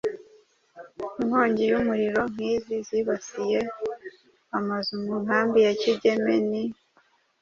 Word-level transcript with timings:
Inkongi 1.21 1.63
y’umuriro 1.71 2.21
nk’izi 2.33 2.77
zibasiye 2.87 3.59
amazu 4.57 4.93
mu 5.03 5.15
nkambi 5.23 5.57
ya 5.65 5.73
Kigeme 5.81 6.35
ni 6.49 6.63